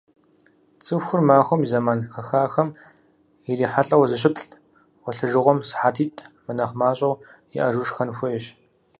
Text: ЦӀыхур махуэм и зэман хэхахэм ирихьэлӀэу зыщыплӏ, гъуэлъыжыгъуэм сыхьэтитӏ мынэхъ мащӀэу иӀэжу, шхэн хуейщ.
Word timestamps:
ЦӀыхур 0.85 1.21
махуэм 1.27 1.61
и 1.65 1.67
зэман 1.71 1.99
хэхахэм 2.13 2.69
ирихьэлӀэу 3.51 4.07
зыщыплӏ, 4.09 4.43
гъуэлъыжыгъуэм 5.01 5.59
сыхьэтитӏ 5.69 6.25
мынэхъ 6.45 6.75
мащӀэу 6.79 7.19
иӀэжу, 7.55 7.87
шхэн 7.87 8.09
хуейщ. 8.17 8.45